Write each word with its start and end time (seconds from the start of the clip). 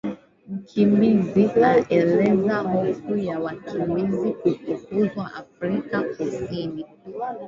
Mkimbizi 0.49 1.49
aeleza 1.63 2.57
hofu 2.61 3.17
ya 3.17 3.39
wakimbizi 3.39 4.33
kufukuzwa 4.33 5.33
Afrika 5.33 6.01
Kusini 6.03 6.85